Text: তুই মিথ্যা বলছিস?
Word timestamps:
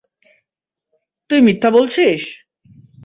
তুই 1.29 1.39
মিথ্যা 1.41 1.69
বলছিস? 1.71 2.21